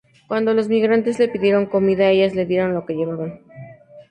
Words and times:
Cuando 0.27 0.55
los 0.55 0.67
migrantes 0.67 1.19
les 1.19 1.29
pidieron 1.29 1.67
comida, 1.67 2.09
ellas 2.09 2.33
les 2.33 2.47
dieron 2.47 2.73
lo 2.73 2.87
que 2.87 2.95
llevaban. 2.95 3.39